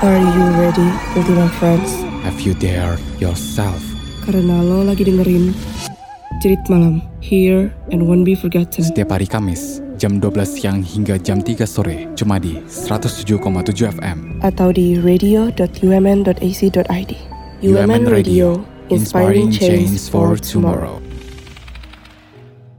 Are 0.00 0.16
you 0.16 0.44
ready, 0.56 0.88
Ultima 1.12 1.44
Friends? 1.60 1.92
Have 2.24 2.40
you 2.40 2.56
dare 2.56 2.96
yourself? 3.20 3.84
Karena 4.24 4.64
lo 4.64 4.80
lagi 4.80 5.04
dengerin 5.04 5.52
Cerit 6.40 6.64
Malam, 6.72 7.04
here 7.20 7.68
and 7.92 8.08
won't 8.08 8.24
be 8.24 8.32
forgotten. 8.32 8.80
Setiap 8.80 9.12
hari 9.12 9.28
Kamis, 9.28 9.84
jam 10.00 10.16
12 10.16 10.40
siang 10.48 10.80
hingga 10.80 11.20
jam 11.20 11.44
3 11.44 11.68
sore, 11.68 12.08
cuma 12.16 12.40
di 12.40 12.56
107,7 12.64 14.00
FM. 14.00 14.40
Atau 14.40 14.72
di 14.72 14.96
radio.umn.ac.id. 14.96 17.12
UMN 17.60 18.08
Radio, 18.08 18.64
inspiring 18.88 19.52
change 19.52 20.00
for 20.08 20.40
tomorrow. 20.40 20.96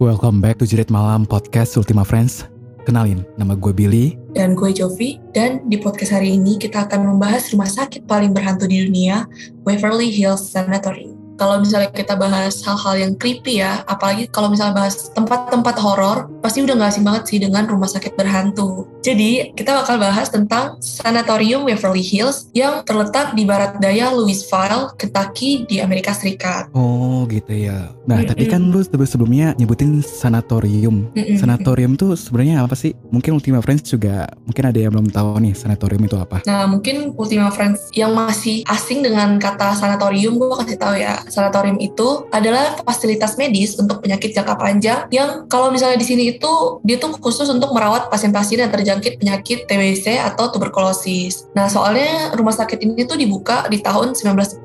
Welcome 0.02 0.42
back 0.42 0.58
to 0.58 0.66
Jerit 0.66 0.90
Malam 0.90 1.30
Podcast 1.30 1.78
Ultima 1.78 2.02
Friends. 2.02 2.50
Kenalin, 2.81 3.21
nama 3.38 3.53
gue 3.53 3.70
Billy. 3.70 4.17
Dan 4.34 4.58
gue 4.58 4.73
Jovi, 4.73 5.22
dan 5.38 5.62
di 5.70 5.77
podcast 5.77 6.17
hari 6.17 6.34
ini 6.34 6.58
kita 6.58 6.89
akan 6.89 7.13
membahas 7.13 7.53
rumah 7.53 7.70
sakit 7.70 8.09
paling 8.09 8.34
berhantu 8.34 8.66
di 8.66 8.89
dunia, 8.89 9.30
Waverly 9.62 10.09
Hills 10.09 10.49
Sanatory 10.49 11.20
kalau 11.41 11.58
misalnya 11.58 11.90
kita 11.90 12.13
bahas 12.13 12.62
hal-hal 12.62 13.02
yang 13.02 13.13
creepy 13.18 13.66
ya, 13.66 13.81
apalagi 13.90 14.30
kalau 14.30 14.54
misalnya 14.54 14.86
bahas 14.86 15.09
tempat-tempat 15.18 15.73
horor, 15.81 16.30
pasti 16.45 16.62
udah 16.62 16.77
gak 16.77 16.94
asing 16.94 17.05
banget 17.09 17.23
sih 17.26 17.41
dengan 17.41 17.66
rumah 17.66 17.90
sakit 17.90 18.14
berhantu. 18.14 18.86
Jadi, 19.02 19.50
kita 19.58 19.73
bakal 19.73 19.98
bahas 19.98 20.30
tentang 20.30 20.77
Sanatorium 20.77 21.66
Waverly 21.66 22.05
Hills 22.05 22.54
yang 22.54 22.86
terletak 22.86 23.34
di 23.34 23.50
barat 23.50 23.81
daya 23.81 24.14
Louisville, 24.14 24.94
Kentucky 25.02 25.66
di 25.66 25.81
Amerika 25.81 26.14
Serikat. 26.14 26.70
Oh, 26.77 27.25
gitu 27.25 27.50
ya. 27.50 27.89
Nah, 28.06 28.22
mm 28.22 28.30
-mm. 28.30 28.30
tadi 28.30 28.45
kan 28.45 28.62
lu 28.69 28.86
sebelumnya 28.86 29.58
nyebutin 29.58 30.06
sanatorium. 30.06 31.09
Mm 31.17 31.23
-mm. 31.25 31.38
Sanatorium 31.42 31.97
tuh 31.97 32.14
sebenarnya 32.14 32.62
apa 32.62 32.78
sih? 32.78 32.94
Mungkin 33.09 33.34
Ultima 33.34 33.66
Friends 33.66 33.89
juga 33.89 34.30
mungkin 34.45 34.69
ada 34.69 34.78
yang 34.78 34.94
belum 34.94 35.09
tahu 35.09 35.42
nih 35.42 35.58
sanatorium 35.58 36.06
itu 36.06 36.22
apa. 36.22 36.45
Nah, 36.45 36.69
mungkin 36.69 37.17
Ultima 37.17 37.50
Friends 37.50 37.89
yang 37.97 38.14
masih 38.14 38.62
asing 38.69 39.02
dengan 39.02 39.42
kata 39.42 39.73
sanatorium, 39.73 40.38
gue 40.38 40.53
kasih 40.62 40.78
tahu 40.78 40.94
ya 41.02 41.17
sanatorium 41.32 41.80
itu 41.80 42.28
adalah 42.36 42.76
fasilitas 42.84 43.40
medis 43.40 43.80
untuk 43.80 44.04
penyakit 44.04 44.36
jangka 44.36 44.60
panjang 44.60 45.00
yang 45.10 45.48
kalau 45.48 45.72
misalnya 45.72 45.96
di 45.96 46.08
sini 46.08 46.36
itu 46.36 46.84
dia 46.84 47.00
tuh 47.00 47.16
khusus 47.18 47.48
untuk 47.48 47.72
merawat 47.72 48.12
pasien-pasien 48.12 48.60
yang 48.60 48.72
terjangkit 48.72 49.18
penyakit 49.18 49.66
TBC 49.66 50.20
atau 50.20 50.52
tuberkulosis. 50.52 51.48
Nah, 51.56 51.72
soalnya 51.72 52.36
rumah 52.36 52.52
sakit 52.52 52.84
ini 52.84 53.08
tuh 53.08 53.16
dibuka 53.16 53.66
di 53.72 53.80
tahun 53.80 54.18
1910 54.18 54.59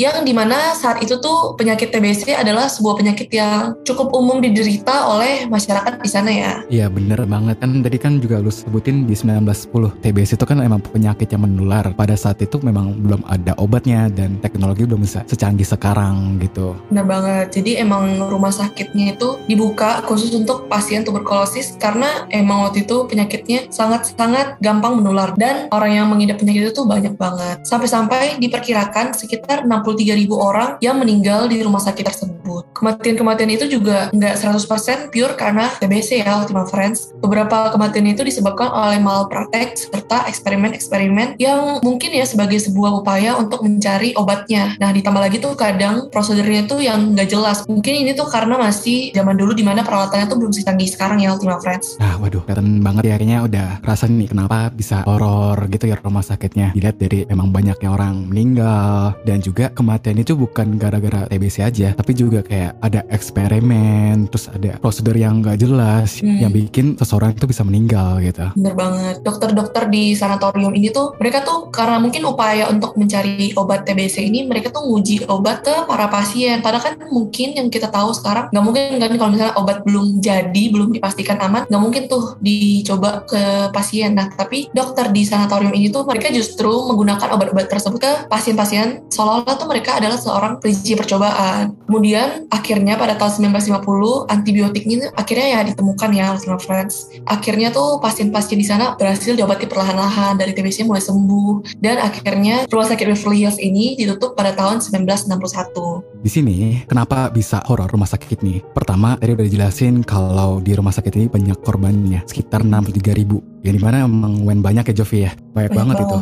yang 0.00 0.24
di 0.24 0.32
mana 0.32 0.72
saat 0.72 1.04
itu 1.04 1.20
tuh 1.20 1.58
penyakit 1.60 1.92
TBC 1.92 2.32
adalah 2.32 2.70
sebuah 2.72 2.96
penyakit 2.96 3.28
yang 3.34 3.76
cukup 3.84 4.14
umum 4.16 4.40
diderita 4.40 5.12
oleh 5.12 5.44
masyarakat 5.50 6.00
di 6.00 6.10
sana 6.10 6.30
ya. 6.32 6.52
Iya 6.72 6.86
bener 6.88 7.20
banget 7.28 7.60
kan 7.60 7.82
tadi 7.82 7.98
kan 8.00 8.22
juga 8.22 8.40
lu 8.40 8.48
sebutin 8.48 9.04
di 9.04 9.12
1910 9.12 10.00
TBC 10.00 10.38
itu 10.38 10.46
kan 10.46 10.62
emang 10.62 10.80
penyakit 10.80 11.28
yang 11.28 11.44
menular. 11.44 11.92
Pada 11.92 12.14
saat 12.14 12.40
itu 12.40 12.62
memang 12.62 12.94
belum 12.96 13.26
ada 13.26 13.52
obatnya 13.58 14.08
dan 14.08 14.38
teknologi 14.40 14.86
belum 14.86 15.02
bisa 15.02 15.26
secanggih 15.26 15.66
sekarang 15.66 15.95
orang 15.96 16.36
gitu. 16.44 16.76
Benar 16.92 17.06
banget. 17.08 17.46
Jadi 17.56 17.80
emang 17.80 18.20
rumah 18.28 18.52
sakitnya 18.52 19.16
itu 19.16 19.40
dibuka 19.48 20.04
khusus 20.04 20.36
untuk 20.36 20.68
pasien 20.68 21.02
tuberkulosis 21.02 21.80
karena 21.80 22.28
emang 22.28 22.68
waktu 22.68 22.84
itu 22.84 23.08
penyakitnya 23.08 23.72
sangat-sangat 23.72 24.60
gampang 24.60 25.00
menular 25.00 25.32
dan 25.40 25.72
orang 25.72 25.96
yang 25.96 26.06
mengidap 26.12 26.36
penyakit 26.36 26.76
itu 26.76 26.82
banyak 26.84 27.16
banget. 27.16 27.64
Sampai-sampai 27.64 28.36
diperkirakan 28.36 29.16
sekitar 29.16 29.64
63 29.64 30.12
ribu 30.12 30.36
orang 30.36 30.76
yang 30.84 31.00
meninggal 31.00 31.48
di 31.48 31.64
rumah 31.64 31.80
sakit 31.80 32.04
tersebut. 32.04 32.68
Kematian-kematian 32.76 33.50
itu 33.56 33.64
juga 33.80 34.12
nggak 34.12 34.36
100% 34.36 35.08
pure 35.08 35.32
karena 35.32 35.72
TBC 35.80 36.20
ya, 36.20 36.44
Ultima 36.44 36.68
Friends. 36.68 37.16
Beberapa 37.24 37.72
kematian 37.72 38.12
itu 38.12 38.20
disebabkan 38.20 38.68
oleh 38.68 39.00
malpraktek 39.00 39.72
serta 39.76 40.28
eksperimen-eksperimen 40.28 41.40
yang 41.40 41.80
mungkin 41.80 42.12
ya 42.12 42.28
sebagai 42.28 42.60
sebuah 42.60 43.00
upaya 43.00 43.40
untuk 43.40 43.64
mencari 43.64 44.12
obatnya. 44.12 44.76
Nah, 44.76 44.92
ditambah 44.92 45.20
lagi 45.24 45.40
tuh 45.40 45.56
kadang 45.56 45.85
yang 45.86 45.96
prosedurnya 46.10 46.66
tuh 46.66 46.82
yang 46.82 47.14
nggak 47.14 47.28
jelas. 47.30 47.62
Mungkin 47.70 47.94
ini 48.02 48.12
tuh 48.18 48.26
karena 48.26 48.58
masih 48.58 49.14
zaman 49.14 49.38
dulu 49.38 49.54
di 49.54 49.62
mana 49.62 49.86
peralatannya 49.86 50.26
tuh 50.26 50.38
belum 50.42 50.52
secanggih 50.52 50.90
sekarang 50.90 51.22
ya 51.22 51.32
Ultima 51.34 51.62
Friends. 51.62 51.96
Nah 52.02 52.18
waduh 52.18 52.42
kelihatan 52.42 52.82
banget 52.82 53.02
ya 53.06 53.14
akhirnya 53.14 53.38
udah 53.46 53.68
kerasa 53.80 54.10
nih 54.10 54.28
kenapa 54.30 54.68
bisa 54.74 55.06
horor 55.06 55.70
gitu 55.70 55.86
ya 55.86 55.96
rumah 56.02 56.26
sakitnya. 56.26 56.74
Dilihat 56.74 56.98
dari 56.98 57.22
memang 57.30 57.54
banyaknya 57.54 57.88
orang 57.94 58.26
meninggal 58.26 59.14
dan 59.22 59.38
juga 59.38 59.70
kematian 59.70 60.18
itu 60.18 60.34
bukan 60.34 60.76
gara-gara 60.76 61.30
TBC 61.30 61.56
aja 61.62 61.88
tapi 61.94 62.12
juga 62.12 62.42
kayak 62.42 62.78
ada 62.82 63.06
eksperimen 63.12 64.28
terus 64.28 64.50
ada 64.50 64.80
prosedur 64.82 65.14
yang 65.14 65.40
nggak 65.44 65.60
jelas 65.62 66.18
hmm. 66.20 66.42
yang 66.42 66.52
bikin 66.52 66.96
seseorang 66.98 67.36
itu 67.36 67.46
bisa 67.46 67.62
meninggal 67.62 68.18
gitu. 68.24 68.46
Bener 68.58 68.74
banget. 68.74 69.22
Dokter-dokter 69.22 69.88
di 69.92 70.16
sanatorium 70.16 70.72
ini 70.74 70.90
tuh 70.90 71.14
mereka 71.20 71.44
tuh 71.44 71.68
karena 71.70 72.00
mungkin 72.00 72.22
upaya 72.26 72.66
untuk 72.72 72.96
mencari 72.96 73.52
obat 73.54 73.84
TBC 73.86 74.26
ini 74.26 74.48
mereka 74.48 74.72
tuh 74.72 74.84
nguji 74.88 75.28
obat 75.28 75.62
ke 75.62 75.75
para 75.84 76.08
pasien. 76.08 76.64
Padahal 76.64 76.94
kan 76.94 76.94
mungkin 77.12 77.52
yang 77.52 77.68
kita 77.68 77.92
tahu 77.92 78.16
sekarang 78.16 78.48
nggak 78.48 78.64
mungkin 78.64 78.96
kan 78.96 79.10
kalau 79.20 79.30
misalnya 79.34 79.54
obat 79.60 79.84
belum 79.84 80.24
jadi, 80.24 80.62
belum 80.72 80.96
dipastikan 80.96 81.36
aman, 81.44 81.68
nggak 81.68 81.82
mungkin 81.82 82.02
tuh 82.08 82.40
dicoba 82.40 83.28
ke 83.28 83.68
pasien. 83.76 84.16
Nah, 84.16 84.32
tapi 84.32 84.72
dokter 84.72 85.12
di 85.12 85.26
sanatorium 85.26 85.74
ini 85.76 85.92
tuh 85.92 86.08
mereka 86.08 86.32
justru 86.32 86.70
menggunakan 86.88 87.36
obat-obat 87.36 87.66
tersebut 87.68 87.98
ke 88.00 88.12
pasien-pasien 88.30 89.04
seolah-olah 89.12 89.56
tuh 89.58 89.68
mereka 89.68 89.98
adalah 89.98 90.16
seorang 90.16 90.62
kelinci 90.62 90.94
percobaan. 90.96 91.76
Kemudian 91.84 92.48
akhirnya 92.48 92.94
pada 92.96 93.18
tahun 93.18 93.52
1950 93.52 94.30
antibiotik 94.30 94.84
ini 94.86 95.10
akhirnya 95.12 95.46
ya 95.58 95.60
ditemukan 95.66 96.10
ya 96.14 96.32
Ultima 96.32 96.58
Friends. 96.62 97.10
Akhirnya 97.26 97.74
tuh 97.74 97.98
pasien-pasien 97.98 98.56
di 98.56 98.66
sana 98.66 98.94
berhasil 98.94 99.34
diobati 99.34 99.66
perlahan-lahan 99.66 100.38
dari 100.38 100.54
TBC 100.54 100.86
mulai 100.86 101.02
sembuh 101.02 101.80
dan 101.82 101.98
akhirnya 101.98 102.70
rumah 102.70 102.86
sakit 102.86 103.06
Beverly 103.10 103.42
Hills 103.42 103.58
ini 103.58 103.98
ditutup 103.98 104.38
pada 104.38 104.54
tahun 104.54 104.78
1961 104.78 105.65
gitu. 105.70 106.02
Di 106.22 106.30
sini, 106.30 106.56
kenapa 106.86 107.30
bisa 107.30 107.62
horor 107.66 107.90
rumah 107.90 108.08
sakit 108.08 108.42
nih? 108.42 108.58
Pertama, 108.74 109.14
tadi 109.18 109.36
udah 109.36 109.46
dijelasin 109.46 110.02
kalau 110.02 110.58
di 110.58 110.74
rumah 110.74 110.90
sakit 110.90 111.12
ini 111.14 111.26
banyak 111.30 111.58
korbannya, 111.62 112.26
sekitar 112.26 112.66
63 112.66 113.14
ribu. 113.14 113.38
Yang 113.66 113.76
di 113.76 113.82
mana 113.82 114.06
emang 114.06 114.46
wen 114.46 114.62
banyak 114.62 114.94
ya 114.94 115.02
Jovi 115.02 115.26
ya, 115.26 115.34
banyak, 115.34 115.74
banyak 115.74 115.74
banget 115.74 115.96
itu. 116.06 116.18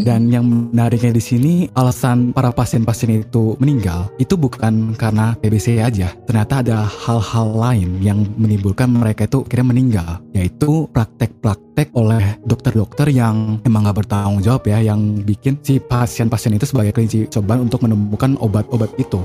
Dan 0.00 0.32
yang 0.32 0.44
menariknya 0.48 1.12
di 1.12 1.20
sini, 1.20 1.52
alasan 1.76 2.32
para 2.32 2.48
pasien-pasien 2.56 3.20
itu 3.20 3.52
meninggal, 3.60 4.08
itu 4.16 4.32
bukan 4.40 4.96
karena 4.96 5.36
TBC 5.36 5.84
aja. 5.84 6.16
Ternyata 6.24 6.64
ada 6.64 6.88
hal-hal 6.88 7.52
lain 7.52 8.00
yang 8.00 8.24
menimbulkan 8.40 8.88
mereka 8.88 9.28
itu 9.28 9.44
kira 9.44 9.60
meninggal, 9.60 10.24
yaitu 10.32 10.88
praktek-praktek 10.88 11.92
oleh 11.92 12.40
dokter-dokter 12.48 13.12
yang 13.12 13.60
emang 13.68 13.84
gak 13.84 14.00
bertanggung 14.00 14.40
jawab 14.40 14.64
ya, 14.64 14.80
yang 14.80 15.20
bikin 15.20 15.60
si 15.60 15.76
pasien-pasien 15.76 16.56
itu 16.56 16.64
sebagai 16.64 16.96
kelinci 16.96 17.28
cobaan 17.28 17.68
untuk 17.68 17.84
menemukan 17.84 18.40
obat-obat 18.40 18.88
itu 18.96 19.20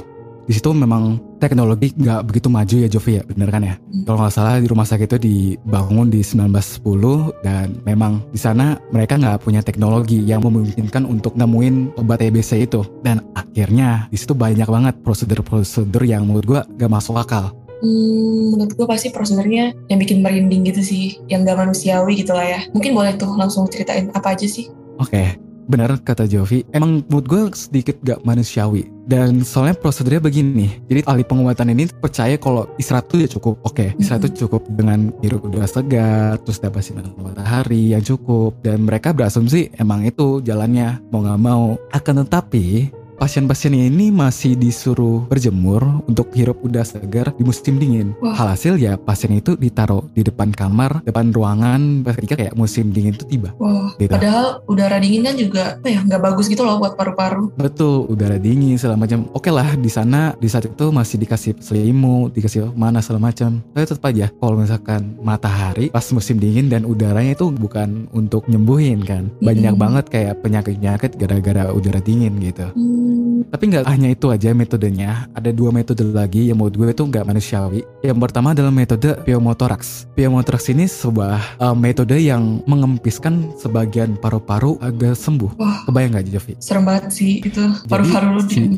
di 0.46 0.54
situ 0.54 0.70
memang 0.74 1.20
teknologi 1.38 1.94
nggak 1.98 2.22
begitu 2.26 2.48
maju 2.50 2.76
ya 2.86 2.90
Jovi 2.90 3.22
ya 3.22 3.24
bener 3.26 3.50
kan 3.50 3.62
ya 3.62 3.76
hmm. 3.78 4.04
kalau 4.06 4.18
nggak 4.22 4.34
salah 4.34 4.58
di 4.58 4.68
rumah 4.70 4.88
sakit 4.88 5.08
itu 5.08 5.18
dibangun 5.22 6.08
di 6.10 6.22
1910 6.22 7.46
dan 7.46 7.68
memang 7.86 8.22
di 8.30 8.40
sana 8.40 8.78
mereka 8.90 9.18
nggak 9.18 9.42
punya 9.42 9.62
teknologi 9.62 10.22
yang 10.22 10.42
memungkinkan 10.46 11.06
untuk 11.06 11.38
nemuin 11.38 11.98
obat 11.98 12.22
TBC 12.22 12.70
itu 12.70 12.86
dan 13.02 13.26
akhirnya 13.34 14.10
di 14.10 14.18
situ 14.18 14.38
banyak 14.38 14.68
banget 14.68 14.96
prosedur-prosedur 15.02 16.06
yang 16.06 16.30
menurut 16.30 16.46
gua 16.46 16.62
gak 16.78 16.92
masuk 16.92 17.18
akal 17.18 17.54
Hmm, 17.82 18.54
menurut 18.54 18.78
gue 18.78 18.86
pasti 18.86 19.10
prosedurnya 19.10 19.74
yang 19.90 19.98
bikin 19.98 20.22
merinding 20.22 20.70
gitu 20.70 20.86
sih, 20.86 21.18
yang 21.34 21.42
gak 21.42 21.58
manusiawi 21.58 22.14
gitu 22.22 22.30
lah 22.30 22.46
ya. 22.46 22.62
Mungkin 22.78 22.94
boleh 22.94 23.18
tuh 23.18 23.34
langsung 23.34 23.66
ceritain 23.74 24.14
apa 24.14 24.38
aja 24.38 24.46
sih? 24.46 24.70
Oke, 25.02 25.10
okay 25.10 25.28
benar 25.72 25.96
kata 26.04 26.28
Jovi, 26.28 26.68
emang 26.76 27.00
mood 27.08 27.32
gue 27.32 27.48
sedikit 27.56 27.96
gak 28.04 28.20
manusiawi. 28.28 28.91
Dan 29.02 29.42
soalnya 29.42 29.74
prosedurnya 29.74 30.22
begini, 30.22 30.78
jadi 30.86 31.02
ahli 31.10 31.26
pengobatan 31.26 31.74
ini 31.74 31.90
percaya 31.90 32.38
kalau 32.38 32.70
istirahat 32.78 33.10
itu 33.10 33.16
ya 33.26 33.30
cukup. 33.38 33.56
Oke, 33.66 33.74
okay, 33.74 33.90
istirahat 33.98 34.30
itu 34.30 34.46
cukup 34.46 34.70
dengan 34.70 35.10
hirup 35.26 35.42
udara 35.50 35.66
segar, 35.66 36.38
terus 36.46 36.62
dapat 36.62 36.86
sinar 36.86 37.10
matahari 37.18 37.98
yang 37.98 38.06
cukup. 38.06 38.62
Dan 38.62 38.86
mereka 38.86 39.12
berasumsi 39.12 39.74
emang 39.82 40.06
itu 40.06 40.40
jalannya, 40.46 41.02
mau 41.10 41.26
gak 41.26 41.42
mau. 41.42 41.66
Akan 41.90 42.22
tetapi, 42.22 42.94
pasien-pasien 43.22 43.78
ini 43.78 44.10
masih 44.10 44.58
disuruh 44.58 45.22
berjemur 45.30 46.02
untuk 46.10 46.34
hirup 46.34 46.58
udara 46.66 46.82
segar 46.82 47.30
di 47.38 47.46
musim 47.46 47.78
dingin. 47.78 48.18
Wah. 48.18 48.34
Halhasil 48.34 48.82
ya 48.82 48.98
pasien 48.98 49.38
itu 49.38 49.54
ditaruh 49.54 50.02
di 50.18 50.26
depan 50.26 50.50
kamar, 50.50 51.06
depan 51.06 51.30
ruangan 51.30 52.02
ketika 52.18 52.34
kayak 52.34 52.58
musim 52.58 52.90
dingin 52.90 53.14
itu 53.14 53.30
tiba. 53.30 53.54
Wah, 53.62 53.94
gitu. 54.02 54.10
padahal 54.10 54.66
udara 54.66 54.98
dingin 54.98 55.22
kan 55.22 55.38
juga 55.38 55.78
apa 55.78 55.86
ya 55.94 56.02
nggak 56.02 56.18
bagus 56.18 56.50
gitu 56.50 56.66
loh 56.66 56.82
buat 56.82 56.98
paru-paru. 56.98 57.54
Betul, 57.54 58.10
udara 58.10 58.42
dingin 58.42 58.82
segala 58.82 58.98
macam. 58.98 59.30
Oke 59.38 59.54
lah 59.54 59.78
di 59.78 59.94
sana 59.94 60.34
di 60.42 60.50
saat 60.50 60.66
itu 60.66 60.90
masih 60.90 61.22
dikasih 61.22 61.62
selimut, 61.62 62.34
dikasih 62.34 62.74
mana 62.74 63.06
segala 63.06 63.30
macam. 63.30 63.62
Tapi 63.62 63.86
tetap 63.86 64.10
aja 64.10 64.34
kalau 64.34 64.58
misalkan 64.58 65.14
matahari 65.22 65.94
pas 65.94 66.10
musim 66.10 66.42
dingin 66.42 66.74
dan 66.74 66.90
udaranya 66.90 67.38
itu 67.38 67.54
bukan 67.54 68.10
untuk 68.18 68.50
nyembuhin 68.50 69.06
kan. 69.06 69.30
Banyak 69.46 69.78
hmm. 69.78 69.84
banget 69.86 70.06
kayak 70.10 70.42
penyakit-penyakit 70.42 71.22
gara-gara 71.22 71.70
udara 71.70 72.02
dingin 72.02 72.42
gitu. 72.42 72.66
Hmm 72.74 73.11
Tapi 73.50 73.64
nggak 73.72 73.84
hanya 73.88 74.10
itu 74.12 74.28
aja 74.30 74.54
metodenya. 74.54 75.26
Ada 75.34 75.50
dua 75.56 75.74
metode 75.74 76.04
lagi 76.06 76.52
yang 76.52 76.62
menurut 76.62 76.76
gue 76.76 76.88
itu 76.92 77.04
nggak 77.08 77.26
manusiawi. 77.26 77.82
Yang 78.06 78.20
pertama 78.22 78.54
adalah 78.54 78.70
metode 78.70 79.18
pyomotorax. 79.24 80.12
Pyomotorax 80.14 80.70
ini 80.70 80.86
sebuah 80.86 81.58
uh, 81.58 81.76
metode 81.78 82.20
yang 82.20 82.62
mengempiskan 82.68 83.56
sebagian 83.58 84.20
paru-paru 84.20 84.78
agar 84.84 85.16
sembuh. 85.16 85.58
Wah. 85.58 85.88
Kebayang 85.88 86.12
nggak 86.14 86.26
Jovi? 86.30 86.54
Serem 86.62 86.84
banget 86.86 87.10
sih 87.16 87.42
itu 87.42 87.64
paru-paru 87.88 88.38
lu 88.38 88.42
si-. 88.46 88.70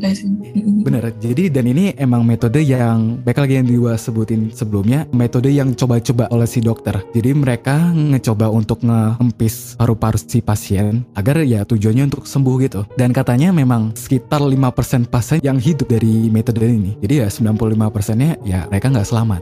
Bener. 0.83 1.12
Jadi 1.19 1.50
dan 1.51 1.65
ini 1.68 1.92
emang 2.00 2.24
metode 2.24 2.62
yang 2.63 3.19
baik 3.24 3.44
lagi 3.44 3.60
yang 3.60 3.68
gue 3.68 3.95
sebutin 3.98 4.51
sebelumnya, 4.54 5.10
metode 5.12 5.50
yang 5.51 5.74
coba-coba 5.75 6.30
oleh 6.31 6.48
si 6.48 6.60
dokter. 6.62 7.00
Jadi 7.15 7.31
mereka 7.33 7.92
ngecoba 7.92 8.48
untuk 8.51 8.83
ngempis 8.83 9.75
paru-paru 9.80 10.19
si 10.19 10.39
pasien 10.44 11.07
agar 11.18 11.42
ya 11.42 11.65
tujuannya 11.65 12.12
untuk 12.12 12.27
sembuh 12.30 12.56
gitu. 12.62 12.81
Dan 12.94 13.15
katanya 13.15 13.50
memang 13.50 13.95
sekitar 13.98 14.44
5% 14.53 15.09
pasien 15.09 15.39
yang 15.44 15.57
hidup 15.57 15.89
dari 15.89 16.29
metode 16.29 16.63
ini. 16.63 16.95
Jadi 17.01 17.13
ya 17.23 17.27
95%-nya 17.27 18.29
ya 18.45 18.65
mereka 18.69 18.94
nggak 18.94 19.07
selamat 19.07 19.41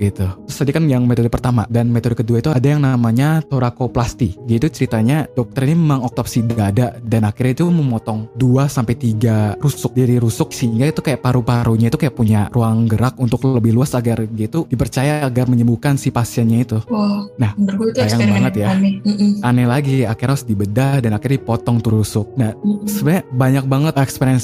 gitu. 0.00 0.26
Terus 0.46 0.56
tadi 0.56 0.70
kan 0.72 0.84
yang 0.88 1.04
metode 1.04 1.28
pertama 1.28 1.64
dan 1.68 1.88
metode 1.92 2.18
kedua 2.18 2.40
itu 2.40 2.50
ada 2.50 2.64
yang 2.66 2.82
namanya 2.82 3.44
torakoplasti. 3.46 4.36
Jadi 4.48 4.56
itu 4.66 4.68
ceritanya 4.82 5.28
dokter 5.30 5.68
ini 5.68 5.76
mengotopsi 5.76 6.42
dada 6.44 6.96
dan 7.00 7.28
akhirnya 7.28 7.62
itu 7.62 7.66
memotong 7.68 8.32
2 8.36 8.66
sampai 8.66 8.94
3 8.96 9.60
rusuk 9.60 9.92
dari 9.94 10.16
rusuk 10.16 10.50
sehingga 10.50 10.88
itu 10.88 11.00
kayak 11.04 11.20
paru-parunya 11.20 11.92
itu 11.92 11.98
kayak 12.00 12.16
punya 12.16 12.48
ruang 12.50 12.88
gerak 12.88 13.16
untuk 13.20 13.44
lebih 13.46 13.76
luas 13.76 13.92
agar 13.94 14.24
gitu 14.26 14.64
dipercaya 14.66 15.24
agar 15.24 15.46
menyembuhkan 15.46 15.94
si 16.00 16.08
pasiennya 16.10 16.58
itu. 16.64 16.78
Wah, 16.88 17.28
Nah, 17.36 17.56
itu 17.56 17.96
sayang 17.96 18.04
eksperimen 18.04 18.34
banget 18.36 18.54
ya. 18.60 18.68
aneh. 18.72 18.94
Mm-mm. 19.04 19.30
Aneh 19.44 19.66
lagi 19.68 19.96
akhirnya 20.04 20.34
harus 20.36 20.44
dibedah 20.44 20.92
dan 21.00 21.10
akhirnya 21.16 21.40
dipotong 21.40 21.76
tuh 21.80 22.00
rusuk. 22.00 22.26
Nah, 22.36 22.52
Mm-mm. 22.56 22.88
sebenarnya 22.88 23.22
banyak 23.30 23.64
banget 23.68 23.94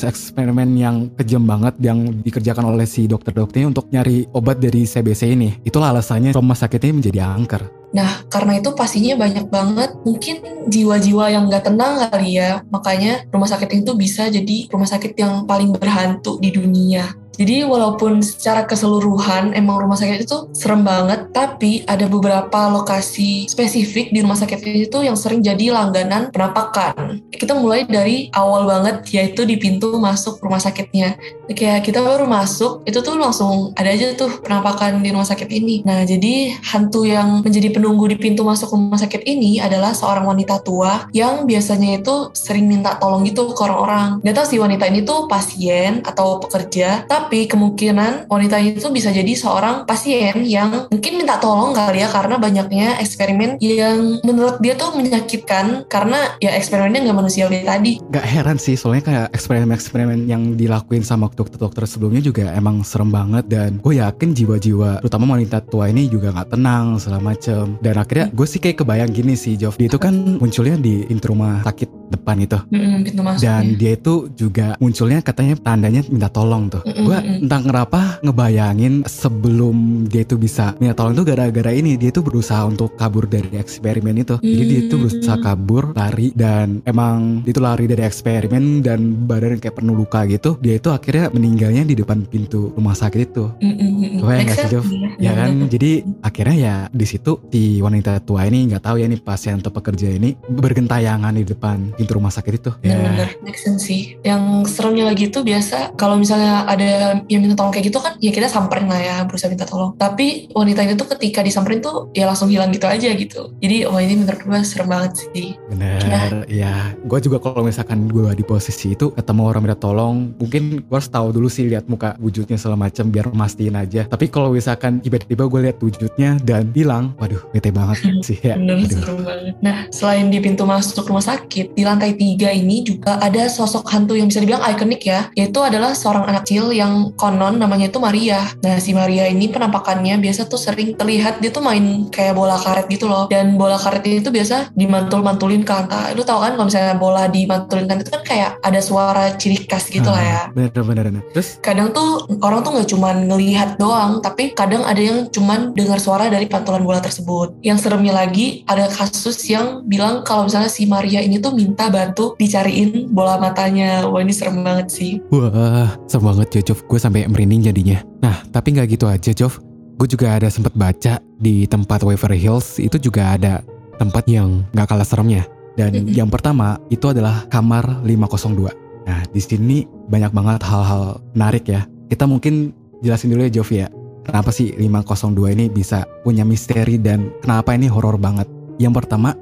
eksperimen-eksperimen 0.04 0.70
yang 0.76 0.96
kejam 1.16 1.46
banget 1.46 1.74
yang 1.80 2.20
dikerjakan 2.20 2.68
oleh 2.74 2.84
si 2.84 3.08
dokter-dokternya 3.08 3.72
untuk 3.72 3.88
nyari 3.88 4.28
obat 4.36 4.60
dari 4.60 4.84
CBC 4.84 5.32
ini. 5.32 5.56
Itulah 5.64 5.94
alasannya 5.94 6.36
rumah 6.36 6.58
sakit 6.58 6.92
menjadi 6.92 7.24
angker. 7.24 7.85
Nah, 7.94 8.26
karena 8.26 8.58
itu 8.58 8.74
pastinya 8.74 9.14
banyak 9.16 9.46
banget 9.48 9.90
mungkin 10.02 10.66
jiwa-jiwa 10.66 11.32
yang 11.32 11.46
nggak 11.46 11.70
tenang 11.70 12.10
kali 12.10 12.40
ya. 12.40 12.62
Makanya 12.68 13.28
rumah 13.30 13.48
sakit 13.48 13.84
itu 13.84 13.92
bisa 13.94 14.26
jadi 14.26 14.66
rumah 14.68 14.88
sakit 14.88 15.12
yang 15.16 15.46
paling 15.46 15.70
berhantu 15.74 16.36
di 16.42 16.50
dunia. 16.50 17.14
Jadi 17.36 17.68
walaupun 17.68 18.24
secara 18.24 18.64
keseluruhan 18.64 19.52
emang 19.52 19.84
rumah 19.84 19.96
sakit 20.00 20.24
itu 20.24 20.48
serem 20.56 20.82
banget, 20.82 21.28
tapi 21.36 21.84
ada 21.84 22.08
beberapa 22.08 22.72
lokasi 22.72 23.44
spesifik 23.44 24.08
di 24.08 24.24
rumah 24.24 24.40
sakit 24.40 24.64
itu 24.64 24.98
yang 25.04 25.14
sering 25.14 25.44
jadi 25.44 25.68
langganan 25.76 26.32
penampakan. 26.32 27.20
Kita 27.28 27.52
mulai 27.52 27.84
dari 27.84 28.32
awal 28.32 28.64
banget 28.64 29.04
yaitu 29.12 29.44
di 29.44 29.60
pintu 29.60 30.00
masuk 30.00 30.40
rumah 30.40 30.60
sakitnya. 30.60 31.20
Kayak 31.52 31.84
kita 31.84 32.00
baru 32.00 32.24
masuk, 32.24 32.88
itu 32.88 32.98
tuh 33.04 33.20
langsung 33.20 33.76
ada 33.76 33.92
aja 33.92 34.16
tuh 34.16 34.40
penampakan 34.40 35.04
di 35.04 35.12
rumah 35.12 35.28
sakit 35.28 35.48
ini. 35.52 35.84
Nah, 35.84 36.08
jadi 36.08 36.56
hantu 36.72 37.04
yang 37.04 37.44
menjadi 37.44 37.68
penunggu 37.76 38.08
di 38.08 38.16
pintu 38.16 38.40
masuk 38.40 38.72
rumah 38.72 38.96
sakit 38.96 39.28
ini 39.28 39.60
adalah 39.60 39.92
seorang 39.92 40.24
wanita 40.24 40.64
tua 40.64 41.12
yang 41.12 41.44
biasanya 41.44 42.00
itu 42.00 42.32
sering 42.32 42.64
minta 42.64 42.96
tolong 42.96 43.28
gitu 43.28 43.52
ke 43.52 43.60
orang-orang. 43.60 44.24
Gak 44.24 44.34
tahu 44.40 44.46
sih 44.48 44.58
wanita 44.62 44.88
ini 44.88 45.04
tuh 45.04 45.28
pasien 45.28 46.00
atau 46.00 46.40
pekerja, 46.40 47.04
tapi 47.04 47.44
kemungkinan 47.44 48.32
wanita 48.32 48.56
itu 48.64 48.88
bisa 48.88 49.12
jadi 49.12 49.28
seorang 49.36 49.84
pasien 49.84 50.48
yang 50.48 50.88
mungkin 50.88 51.20
minta 51.20 51.36
tolong 51.36 51.76
kali 51.76 52.00
ya 52.00 52.08
karena 52.08 52.40
banyaknya 52.40 52.96
eksperimen 53.02 53.60
yang 53.60 54.22
menurut 54.24 54.56
dia 54.64 54.72
tuh 54.78 54.96
menyakitkan 54.96 55.84
karena 55.90 56.38
ya 56.40 56.56
eksperimennya 56.56 57.04
nggak 57.04 57.18
manusiawi 57.18 57.66
tadi. 57.66 58.00
Gak 58.08 58.24
heran 58.24 58.56
sih, 58.56 58.78
soalnya 58.78 59.04
kayak 59.04 59.26
eksperimen-eksperimen 59.34 60.30
yang 60.30 60.54
dilakuin 60.54 61.02
sama 61.02 61.28
dokter-dokter 61.34 61.84
sebelumnya 61.84 62.22
juga 62.22 62.54
emang 62.54 62.86
serem 62.86 63.10
banget 63.10 63.50
dan 63.50 63.82
gue 63.82 63.98
yakin 63.98 64.30
jiwa-jiwa, 64.32 65.02
terutama 65.02 65.34
wanita 65.34 65.58
tua 65.66 65.90
ini 65.90 66.06
juga 66.06 66.30
gak 66.30 66.54
tenang 66.54 66.96
segala 67.02 67.34
macem. 67.34 67.65
Dan 67.82 67.94
akhirnya 67.98 68.26
gue 68.30 68.46
sih 68.46 68.60
kayak 68.62 68.82
kebayang 68.84 69.10
gini 69.10 69.34
sih, 69.34 69.58
Jov. 69.58 69.76
Dia 69.80 69.90
itu 69.90 69.98
kan 69.98 70.14
munculnya 70.38 70.76
di 70.78 71.06
pintu 71.06 71.32
rumah 71.34 71.64
sakit 71.66 71.90
depan 72.06 72.38
itu. 72.38 72.58
Pintu 73.02 73.20
masuk. 73.24 73.42
Dan 73.42 73.74
dia 73.74 73.98
itu 73.98 74.30
juga 74.38 74.78
munculnya 74.78 75.18
katanya 75.20 75.58
tandanya 75.58 76.06
minta 76.06 76.30
tolong 76.30 76.70
tuh. 76.70 76.82
Mm-mm, 76.86 77.02
Gue 77.02 77.18
mm. 77.18 77.42
entah 77.46 77.60
kenapa 77.62 78.00
ngebayangin 78.22 79.02
sebelum 79.06 80.06
dia 80.06 80.22
itu 80.22 80.38
bisa 80.38 80.78
minta 80.78 80.94
tolong 80.94 81.18
tuh 81.18 81.26
gara-gara 81.26 81.74
ini 81.74 81.98
dia 81.98 82.14
itu 82.14 82.22
berusaha 82.22 82.62
untuk 82.62 82.94
kabur 82.94 83.26
dari 83.26 83.50
eksperimen 83.58 84.22
itu. 84.22 84.38
Jadi 84.38 84.64
dia 84.66 84.80
itu 84.86 84.94
Hmm. 84.96 85.02
berusaha 85.06 85.38
kabur, 85.42 85.84
lari 85.92 86.32
dan 86.32 86.80
emang 86.86 87.42
dia 87.42 87.52
itu 87.52 87.60
lari 87.60 87.84
dari 87.90 88.02
eksperimen 88.06 88.80
dan 88.86 89.26
badan 89.26 89.58
kayak 89.58 89.76
penuh 89.82 89.94
luka 89.98 90.24
gitu. 90.30 90.56
Dia 90.62 90.78
itu 90.78 90.88
akhirnya 90.94 91.28
meninggalnya 91.34 91.82
di 91.84 91.94
depan 91.98 92.22
pintu 92.26 92.70
rumah 92.74 92.94
sakit 92.94 93.20
itu. 93.32 93.50
Mm-mm. 93.60 94.22
Kebayang 94.22 94.46
Make 94.46 94.50
gak 94.52 94.58
sih, 94.62 94.70
Jov? 94.72 94.86
Ya 95.18 95.32
kan, 95.34 95.50
jadi 95.66 95.90
akhirnya 96.22 96.56
ya 96.56 96.74
di 96.92 97.06
situ 97.08 97.40
si 97.56 97.80
wanita 97.80 98.20
tua 98.20 98.44
ini 98.44 98.68
nggak 98.68 98.84
tahu 98.84 99.00
ya 99.00 99.08
nih 99.08 99.16
pasien 99.24 99.56
atau 99.56 99.72
pekerja 99.72 100.12
ini 100.12 100.36
bergentayangan 100.44 101.32
di 101.32 101.48
depan 101.48 101.96
pintu 101.96 102.20
rumah 102.20 102.28
sakit 102.28 102.52
itu. 102.52 102.70
Ya, 102.84 103.00
Bener-bener 103.00 103.32
make 103.40 103.56
sense 103.56 103.88
sih. 103.88 104.20
Yang 104.20 104.76
seremnya 104.76 105.08
lagi 105.08 105.32
tuh 105.32 105.40
biasa 105.40 105.96
kalau 105.96 106.20
misalnya 106.20 106.68
ada 106.68 107.16
yang 107.32 107.40
minta 107.40 107.56
tolong 107.56 107.72
kayak 107.72 107.88
gitu 107.88 107.96
kan 108.04 108.20
ya 108.20 108.28
kita 108.28 108.52
samperin 108.52 108.92
lah 108.92 109.00
ya 109.00 109.16
berusaha 109.24 109.48
minta 109.48 109.64
tolong. 109.64 109.96
Tapi 109.96 110.52
wanita 110.52 110.84
ini 110.84 111.00
tuh 111.00 111.08
ketika 111.16 111.40
disamperin 111.40 111.80
tuh 111.80 112.12
ya 112.12 112.28
langsung 112.28 112.52
hilang 112.52 112.68
gitu 112.76 112.84
aja 112.84 113.08
gitu. 113.16 113.56
Jadi 113.64 113.88
wah 113.88 114.04
ini 114.04 114.20
menurut 114.20 114.40
gue 114.44 114.60
serem 114.60 114.92
banget 114.92 115.24
sih. 115.32 115.56
Bener, 115.72 116.44
ya. 116.52 116.92
Gue 117.08 117.24
juga 117.24 117.40
kalau 117.40 117.64
misalkan 117.64 118.04
gue 118.12 118.36
di 118.36 118.44
posisi 118.44 118.92
itu 118.92 119.16
ketemu 119.16 119.42
orang 119.48 119.64
minta 119.64 119.80
tolong, 119.80 120.36
mungkin 120.36 120.84
gue 120.84 120.92
harus 120.92 121.08
tahu 121.08 121.32
dulu 121.32 121.48
sih 121.48 121.72
lihat 121.72 121.88
muka 121.88 122.20
wujudnya 122.20 122.60
segala 122.60 122.84
macam 122.84 123.08
biar 123.08 123.32
mastiin 123.32 123.80
aja. 123.80 124.04
Tapi 124.04 124.28
kalau 124.28 124.52
misalkan 124.52 125.00
tiba-tiba 125.00 125.48
gue 125.48 125.60
lihat 125.70 125.80
wujudnya 125.80 126.36
dan 126.44 126.68
hilang, 126.76 127.16
waduh, 127.16 127.45
bete 127.52 127.70
banget 127.70 127.98
sih 128.26 128.38
ya. 128.40 128.54
Bener 128.56 128.80
Aduh. 128.80 128.90
serem 128.90 129.18
banget. 129.22 129.54
Nah 129.60 129.76
selain 129.90 130.26
di 130.30 130.38
pintu 130.40 130.64
masuk 130.64 131.06
rumah 131.08 131.24
sakit, 131.24 131.74
di 131.76 131.82
lantai 131.82 132.14
tiga 132.14 132.50
ini 132.50 132.82
juga 132.86 133.18
ada 133.20 133.46
sosok 133.50 133.86
hantu 133.90 134.14
yang 134.16 134.30
bisa 134.30 134.40
dibilang 134.42 134.62
ikonik 134.64 135.02
ya. 135.02 135.28
Yaitu 135.34 135.58
adalah 135.62 135.92
seorang 135.92 136.26
anak 136.30 136.46
kecil 136.46 136.70
yang 136.70 137.10
konon 137.18 137.58
namanya 137.58 137.90
itu 137.90 137.98
Maria. 137.98 138.46
Nah 138.62 138.78
si 138.78 138.94
Maria 138.94 139.26
ini 139.26 139.50
penampakannya 139.50 140.18
biasa 140.22 140.46
tuh 140.46 140.60
sering 140.60 140.94
terlihat 140.94 141.42
dia 141.42 141.50
tuh 141.50 141.60
main 141.60 142.06
kayak 142.08 142.38
bola 142.38 142.54
karet 142.54 142.86
gitu 142.86 143.10
loh. 143.10 143.26
Dan 143.26 143.58
bola 143.58 143.74
karet 143.74 144.06
ini 144.06 144.22
tuh 144.22 144.30
biasa 144.30 144.70
dimantul-mantulin 144.78 145.66
ke 145.66 145.72
angka. 145.74 146.14
Lu 146.14 146.22
tau 146.22 146.40
kan 146.40 146.54
kalau 146.54 146.66
misalnya 146.70 146.94
bola 146.94 147.26
dimantulin 147.26 147.90
kan 147.90 147.98
itu 148.00 148.10
kan 148.14 148.22
kayak 148.22 148.50
ada 148.62 148.80
suara 148.80 149.34
ciri 149.34 149.66
khas 149.66 149.90
gitu 149.90 150.06
lah 150.06 150.22
ya. 150.22 150.34
Ah, 150.36 150.46
Bener, 150.54 150.70
bener, 150.72 151.04
bener. 151.10 151.22
Terus 151.34 151.58
Kadang 151.60 151.90
tuh 151.90 152.24
orang 152.46 152.62
tuh 152.62 152.70
nggak 152.78 152.88
cuman 152.94 153.16
ngelihat 153.26 153.70
doang, 153.76 154.22
tapi 154.22 154.54
kadang 154.54 154.86
ada 154.86 155.02
yang 155.02 155.26
cuman 155.28 155.74
dengar 155.74 155.98
suara 155.98 156.30
dari 156.30 156.46
pantulan 156.46 156.80
bola 156.84 157.02
tersebut. 157.02 157.35
Yang 157.60 157.78
seremnya 157.86 158.14
lagi 158.14 158.64
ada 158.64 158.88
kasus 158.88 159.36
yang 159.50 159.84
bilang 159.84 160.24
kalau 160.24 160.48
misalnya 160.48 160.70
si 160.70 160.88
Maria 160.88 161.20
ini 161.20 161.36
tuh 161.42 161.52
minta 161.52 161.90
bantu 161.92 162.38
dicariin 162.40 163.10
bola 163.12 163.36
matanya. 163.36 164.06
Wah 164.08 164.20
ini 164.22 164.32
serem 164.32 164.62
banget 164.64 164.88
sih. 164.92 165.12
Wah, 165.28 165.92
serem 166.06 166.24
banget 166.30 166.48
ya 166.60 166.72
Jov. 166.72 166.86
Gue 166.88 166.98
sampai 167.00 167.28
merinding 167.28 167.68
jadinya. 167.68 167.98
Nah, 168.24 168.40
tapi 168.48 168.76
nggak 168.76 168.96
gitu 168.96 169.06
aja 169.10 169.30
Jov. 169.34 169.60
Gue 169.96 170.08
juga 170.08 170.36
ada 170.36 170.48
sempat 170.52 170.76
baca 170.76 171.20
di 171.40 171.64
tempat 171.64 172.04
Waverly 172.04 172.40
Hills 172.40 172.76
itu 172.80 172.96
juga 173.00 173.36
ada 173.36 173.64
tempat 173.96 174.28
yang 174.28 174.64
nggak 174.76 174.88
kalah 174.88 175.08
seremnya. 175.08 175.48
Dan 175.76 176.08
yang 176.08 176.32
pertama 176.32 176.80
itu 176.88 177.12
adalah 177.12 177.44
kamar 177.52 178.00
502. 178.04 178.72
Nah, 179.06 179.20
di 179.28 179.40
sini 179.44 179.84
banyak 180.08 180.32
banget 180.32 180.60
hal-hal 180.64 181.20
menarik 181.36 181.68
ya. 181.68 181.84
Kita 182.08 182.24
mungkin 182.24 182.72
jelasin 183.04 183.30
dulu 183.32 183.44
ya 183.44 183.52
Jov 183.52 183.68
ya. 183.70 183.86
Kenapa 184.26 184.50
sih 184.50 184.74
502 184.74 185.54
ini 185.54 185.70
bisa 185.70 186.02
punya 186.26 186.42
misteri 186.42 186.98
dan 186.98 187.30
kenapa 187.38 187.78
ini 187.78 187.86
horor 187.86 188.18
banget? 188.18 188.50
Yang 188.82 189.06
pertama, 189.06 189.38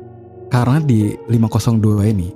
karena 0.53 0.79
di 0.85 1.17
502 1.33 2.13
ini 2.13 2.29